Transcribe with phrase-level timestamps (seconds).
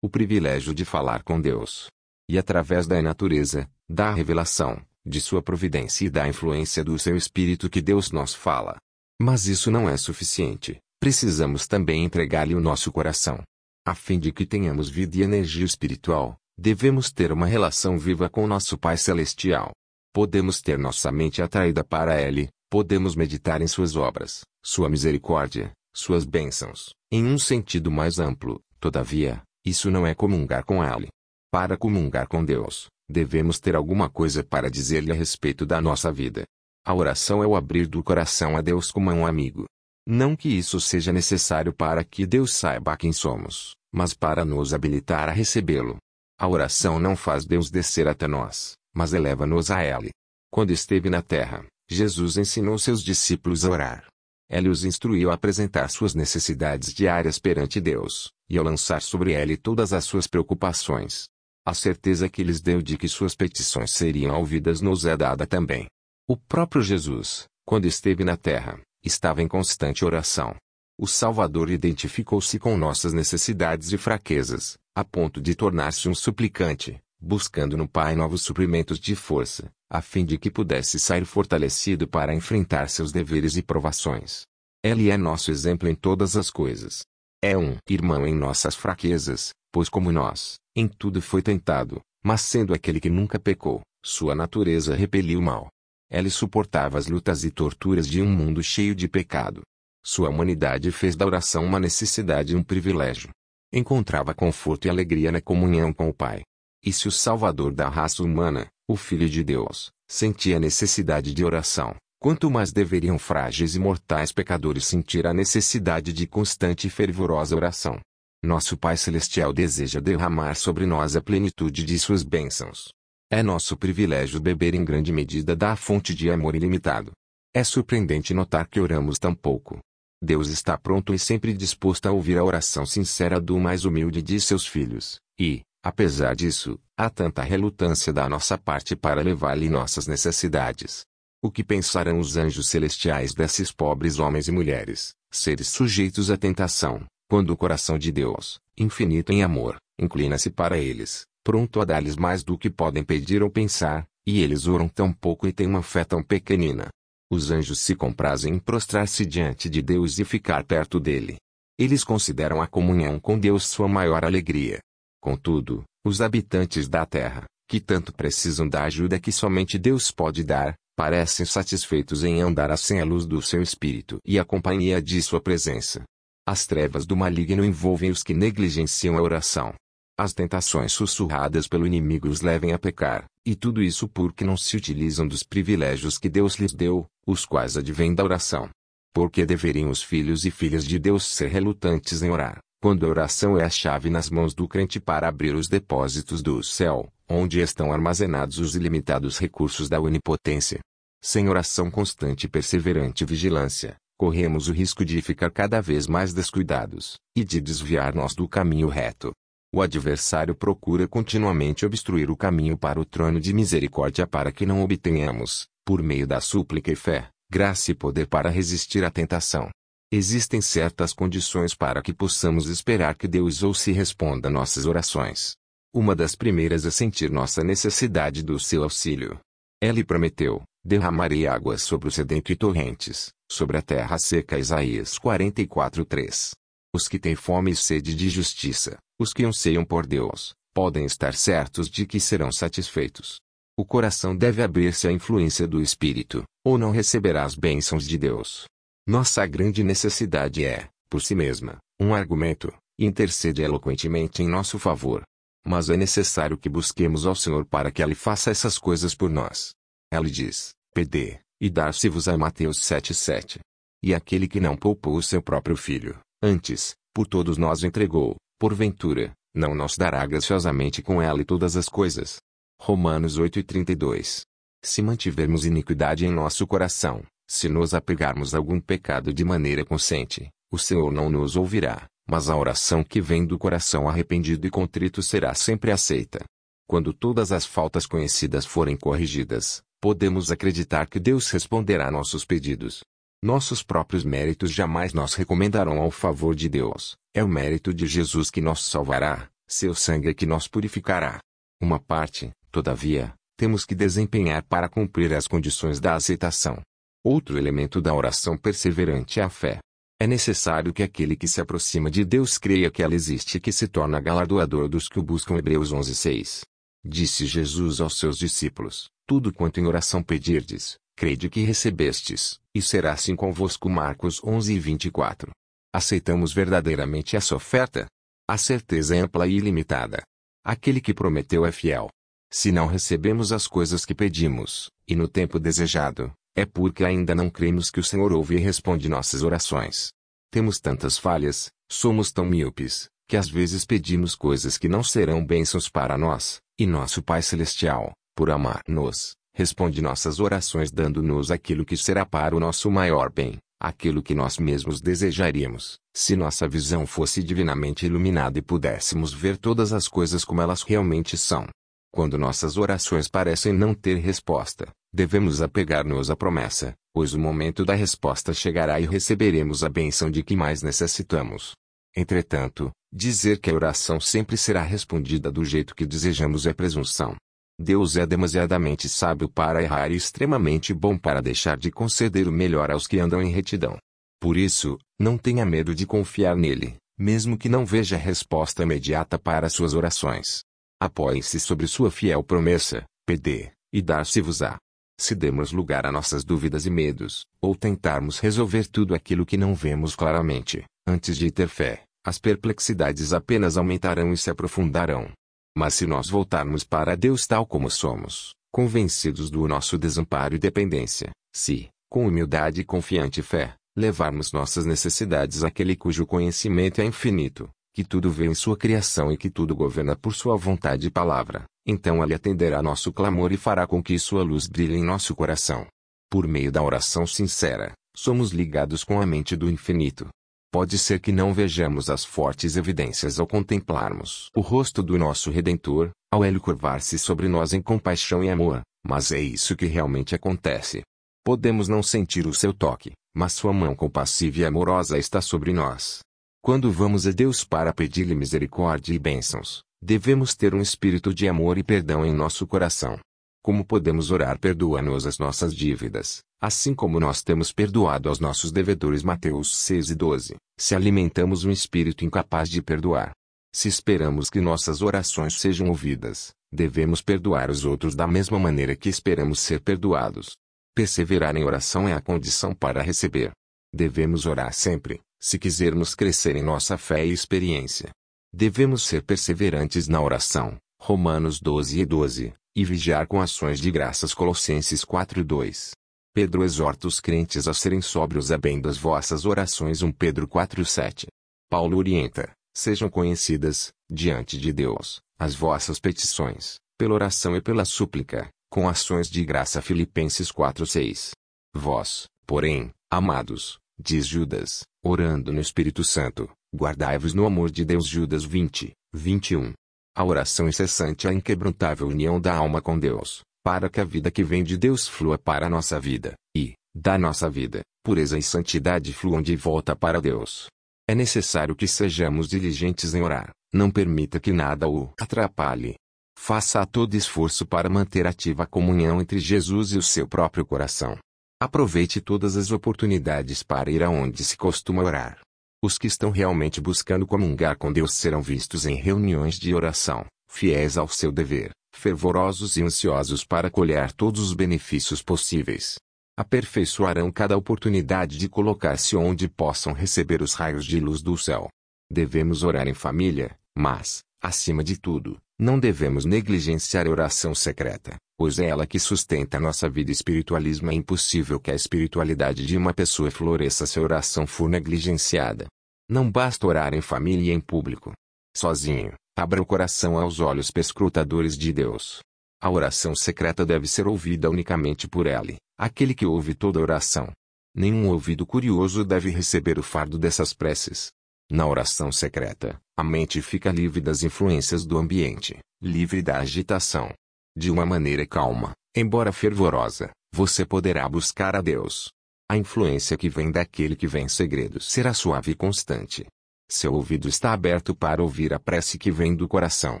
[0.00, 1.88] o privilégio de falar com Deus.
[2.28, 7.68] E através da natureza, da revelação, de sua providência e da influência do seu Espírito
[7.68, 8.76] que Deus nos fala.
[9.20, 10.78] Mas isso não é suficiente.
[11.00, 13.42] Precisamos também entregar-lhe o nosso coração.
[13.86, 18.46] A fim de que tenhamos vida e energia espiritual, devemos ter uma relação viva com
[18.46, 19.72] nosso Pai Celestial.
[20.12, 26.24] Podemos ter nossa mente atraída para Ele, podemos meditar em Suas obras, Sua misericórdia, Suas
[26.24, 31.08] bênçãos, em um sentido mais amplo, todavia, isso não é comungar com Ele.
[31.50, 36.44] Para comungar com Deus, devemos ter alguma coisa para dizer-lhe a respeito da nossa vida.
[36.86, 39.66] A oração é o abrir do coração a Deus como a um amigo.
[40.06, 45.28] Não que isso seja necessário para que Deus saiba quem somos, mas para nos habilitar
[45.28, 45.98] a recebê-lo.
[46.40, 50.10] A oração não faz Deus descer até nós, mas eleva-nos a Ele.
[50.50, 54.06] Quando esteve na terra, Jesus ensinou seus discípulos a orar.
[54.50, 59.56] Ele os instruiu a apresentar suas necessidades diárias perante Deus, e a lançar sobre ele
[59.56, 61.28] todas as suas preocupações.
[61.66, 65.86] A certeza que lhes deu de que suas petições seriam ouvidas nos é dada também.
[66.26, 70.56] O próprio Jesus, quando esteve na terra, estava em constante oração.
[70.98, 77.76] O Salvador identificou-se com nossas necessidades e fraquezas, a ponto de tornar-se um suplicante, buscando
[77.76, 82.88] no Pai novos suprimentos de força, a fim de que pudesse sair fortalecido para enfrentar
[82.88, 84.42] seus deveres e provações.
[84.82, 87.02] Ele é nosso exemplo em todas as coisas.
[87.42, 92.72] É um irmão em nossas fraquezas, pois como nós, em tudo foi tentado, mas sendo
[92.74, 95.68] aquele que nunca pecou, sua natureza repeliu o mal.
[96.10, 99.62] Ele suportava as lutas e torturas de um mundo cheio de pecado.
[100.04, 103.30] Sua humanidade fez da oração uma necessidade e um privilégio.
[103.72, 106.42] Encontrava conforto e alegria na comunhão com o Pai.
[106.84, 111.94] E se o Salvador da raça humana, o Filho de Deus, sentia necessidade de oração,
[112.20, 118.00] quanto mais deveriam frágeis e mortais pecadores sentir a necessidade de constante e fervorosa oração.
[118.42, 122.88] Nosso Pai Celestial deseja derramar sobre nós a plenitude de suas bênçãos.
[123.30, 127.12] É nosso privilégio beber em grande medida da fonte de amor ilimitado.
[127.52, 129.80] É surpreendente notar que oramos tão pouco.
[130.22, 134.40] Deus está pronto e sempre disposto a ouvir a oração sincera do mais humilde de
[134.40, 141.04] seus filhos, e, apesar disso, há tanta relutância da nossa parte para levar-lhe nossas necessidades.
[141.42, 147.06] O que pensarão os anjos celestiais desses pobres homens e mulheres, seres sujeitos à tentação,
[147.28, 152.42] quando o coração de Deus, infinito em amor, inclina-se para eles, pronto a dar-lhes mais
[152.42, 156.04] do que podem pedir ou pensar, e eles oram tão pouco e têm uma fé
[156.04, 156.88] tão pequenina.
[157.30, 161.36] Os anjos se comprazem em prostrar-se diante de Deus e ficar perto dele.
[161.78, 164.80] Eles consideram a comunhão com Deus sua maior alegria.
[165.20, 170.74] Contudo, os habitantes da terra, que tanto precisam da ajuda que somente Deus pode dar,
[170.96, 175.40] parecem satisfeitos em andar assim à luz do seu espírito e a companhia de sua
[175.40, 176.02] presença.
[176.46, 179.74] As trevas do maligno envolvem os que negligenciam a oração.
[180.18, 184.76] As tentações sussurradas pelo inimigo os levem a pecar, e tudo isso porque não se
[184.76, 188.68] utilizam dos privilégios que Deus lhes deu, os quais advêm da oração.
[189.12, 193.58] Porque deveriam os filhos e filhas de Deus ser relutantes em orar, quando a oração
[193.58, 197.92] é a chave nas mãos do crente para abrir os depósitos do céu, onde estão
[197.92, 200.80] armazenados os ilimitados recursos da onipotência.
[201.20, 207.16] Sem oração constante e perseverante vigilância, corremos o risco de ficar cada vez mais descuidados,
[207.36, 209.32] e de desviar-nos do caminho reto.
[209.74, 214.82] O adversário procura continuamente obstruir o caminho para o trono de misericórdia para que não
[214.82, 219.68] obtenhamos, por meio da súplica e fé, graça e poder para resistir à tentação.
[220.10, 225.54] Existem certas condições para que possamos esperar que Deus ou se responda nossas orações.
[225.94, 229.38] Uma das primeiras é sentir nossa necessidade do seu auxílio.
[229.82, 236.52] Ele prometeu, derramarei águas sobre o sedento e torrentes, sobre a terra seca Isaías 44:3.
[236.94, 241.34] Os que têm fome e sede de justiça, os que anseiam por Deus, podem estar
[241.34, 243.40] certos de que serão satisfeitos.
[243.76, 248.64] O coração deve abrir-se à influência do Espírito, ou não receberá as bênçãos de Deus.
[249.08, 255.22] Nossa grande necessidade é, por si mesma, um argumento, e intercede eloquentemente em nosso favor.
[255.66, 259.70] Mas é necessário que busquemos ao Senhor para que Ele faça essas coisas por nós.
[260.12, 263.60] Ele diz: PD, e dar-se-vos-á Mateus 7,7.
[264.02, 269.32] E aquele que não poupou o seu próprio filho, antes, por todos nós entregou, porventura,
[269.54, 272.40] não nos dará graciosamente com ela todas as coisas.
[272.78, 274.42] Romanos 8,32.
[274.84, 280.50] Se mantivermos iniquidade em nosso coração, se nos apegarmos a algum pecado de maneira consciente,
[280.70, 285.22] o Senhor não nos ouvirá, mas a oração que vem do coração arrependido e contrito
[285.22, 286.44] será sempre aceita.
[286.86, 293.02] Quando todas as faltas conhecidas forem corrigidas, podemos acreditar que Deus responderá a nossos pedidos.
[293.42, 297.16] Nossos próprios méritos jamais nos recomendarão ao favor de Deus.
[297.34, 301.40] É o mérito de Jesus que nos salvará, Seu sangue é que nos purificará.
[301.80, 306.80] Uma parte, todavia, temos que desempenhar para cumprir as condições da aceitação.
[307.24, 309.80] Outro elemento da oração perseverante é a fé.
[310.20, 313.70] É necessário que aquele que se aproxima de Deus creia que ela existe e que
[313.70, 315.56] se torna galardoador dos que o buscam.
[315.56, 316.62] Hebreus 11:6.
[317.04, 323.12] Disse Jesus aos seus discípulos: Tudo quanto em oração pedirdes, crede que recebestes, e será
[323.12, 323.88] assim convosco.
[323.88, 325.50] Marcos 11:24.
[325.92, 328.06] Aceitamos verdadeiramente essa oferta?
[328.48, 330.22] A certeza é ampla e ilimitada.
[330.64, 332.08] Aquele que prometeu é fiel.
[332.50, 337.48] Se não recebemos as coisas que pedimos, e no tempo desejado, é porque ainda não
[337.48, 340.12] cremos que o Senhor ouve e responde nossas orações.
[340.50, 345.88] Temos tantas falhas, somos tão míopes, que às vezes pedimos coisas que não serão bênçãos
[345.88, 352.26] para nós, e nosso Pai Celestial, por amar-nos, responde nossas orações dando-nos aquilo que será
[352.26, 358.04] para o nosso maior bem, aquilo que nós mesmos desejaríamos, se nossa visão fosse divinamente
[358.04, 361.68] iluminada e pudéssemos ver todas as coisas como elas realmente são.
[362.10, 367.94] Quando nossas orações parecem não ter resposta, Devemos apegar-nos à promessa, pois o momento da
[367.94, 371.72] resposta chegará e receberemos a bênção de que mais necessitamos.
[372.14, 377.36] Entretanto, dizer que a oração sempre será respondida do jeito que desejamos é presunção.
[377.80, 382.90] Deus é demasiadamente sábio para errar e extremamente bom para deixar de conceder o melhor
[382.90, 383.96] aos que andam em retidão.
[384.40, 389.70] Por isso, não tenha medo de confiar nele, mesmo que não veja resposta imediata para
[389.70, 390.67] suas orações.
[391.00, 394.78] Apoie-se sobre sua fiel promessa, PD, e dar-se-vos-á.
[395.20, 399.76] Se demos lugar a nossas dúvidas e medos, ou tentarmos resolver tudo aquilo que não
[399.76, 405.30] vemos claramente, antes de ter fé, as perplexidades apenas aumentarão e se aprofundarão.
[405.76, 411.30] Mas se nós voltarmos para Deus tal como somos, convencidos do nosso desamparo e dependência,
[411.54, 418.04] se, com humildade e confiante fé, levarmos nossas necessidades àquele cujo conhecimento é infinito, que
[418.04, 422.22] tudo vê em sua criação e que tudo governa por sua vontade e palavra, então
[422.22, 425.84] ele atenderá nosso clamor e fará com que sua luz brilhe em nosso coração.
[426.30, 430.28] Por meio da oração sincera, somos ligados com a mente do infinito.
[430.72, 436.10] Pode ser que não vejamos as fortes evidências ao contemplarmos o rosto do nosso Redentor,
[436.32, 441.02] ao ele curvar-se sobre nós em compaixão e amor, mas é isso que realmente acontece.
[441.44, 446.20] Podemos não sentir o seu toque, mas sua mão compassiva e amorosa está sobre nós.
[446.68, 451.78] Quando vamos a Deus para pedir-lhe misericórdia e bênçãos, Devemos ter um espírito de amor
[451.78, 453.18] e perdão em nosso coração.
[453.62, 459.22] Como podemos orar perdoa-nos as nossas dívidas, assim como nós temos perdoado aos nossos devedores
[459.22, 463.32] Mateus 6 e 12, se alimentamos um espírito incapaz de perdoar.
[463.74, 469.08] Se esperamos que nossas orações sejam ouvidas, devemos perdoar os outros da mesma maneira que
[469.08, 470.50] esperamos ser perdoados.
[470.94, 473.52] Perseverar em oração é a condição para receber.
[473.90, 478.10] Devemos orar sempre, se quisermos crescer em nossa fé e experiência.
[478.52, 484.34] Devemos ser perseverantes na oração, Romanos 12 e 12, e vigiar com ações de graças
[484.34, 485.92] Colossenses 4 e 2.
[486.34, 490.84] Pedro exorta os crentes a serem sóbrios a bem das vossas orações 1 Pedro 4
[490.84, 491.26] 7.
[491.68, 498.48] Paulo orienta, sejam conhecidas, diante de Deus, as vossas petições, pela oração e pela súplica,
[498.70, 501.32] com ações de graça Filipenses 4 6.
[501.74, 508.44] Vós, porém, amados, diz Judas, orando no Espírito Santo, Guardai-vos no amor de Deus Judas
[508.44, 509.72] 20, 21.
[510.14, 514.30] A oração incessante é a inquebrantável união da alma com Deus, para que a vida
[514.30, 518.42] que vem de Deus flua para a nossa vida, e, da nossa vida, pureza e
[518.42, 520.66] santidade fluam de volta para Deus.
[521.08, 525.94] É necessário que sejamos diligentes em orar, não permita que nada o atrapalhe.
[526.38, 531.16] Faça todo esforço para manter ativa a comunhão entre Jesus e o seu próprio coração.
[531.60, 535.40] Aproveite todas as oportunidades para ir aonde se costuma orar.
[535.82, 540.96] Os que estão realmente buscando comungar com Deus serão vistos em reuniões de oração, fiéis
[540.96, 545.96] ao seu dever, fervorosos e ansiosos para colher todos os benefícios possíveis.
[546.38, 551.68] Aperfeiçoarão cada oportunidade de colocar-se onde possam receber os raios de luz do céu.
[552.08, 558.60] Devemos orar em família, mas, acima de tudo, não devemos negligenciar a oração secreta, pois
[558.60, 560.12] é ela que sustenta nossa vida.
[560.12, 565.66] Espiritualismo é impossível que a espiritualidade de uma pessoa floresça se a oração for negligenciada.
[566.08, 568.12] Não basta orar em família e em público.
[568.56, 572.20] Sozinho, abra o coração aos olhos perscrutadores de Deus.
[572.62, 577.30] A oração secreta deve ser ouvida unicamente por Ele, aquele que ouve toda oração.
[577.74, 581.08] Nenhum ouvido curioso deve receber o fardo dessas preces.
[581.50, 587.12] Na oração secreta, a mente fica livre das influências do ambiente, livre da agitação.
[587.58, 592.08] De uma maneira calma, embora fervorosa, você poderá buscar a Deus.
[592.48, 596.24] A influência que vem daquele que vem em segredo será suave e constante.
[596.70, 600.00] Seu ouvido está aberto para ouvir a prece que vem do coração.